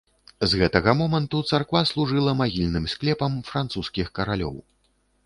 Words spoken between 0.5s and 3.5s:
З гэтага моманту царква служыла магільным склепам